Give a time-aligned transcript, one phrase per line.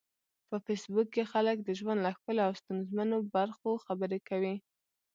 [0.49, 4.55] په فېسبوک کې خلک د ژوند له ښکلو او ستونزمنو برخو خبرې کوي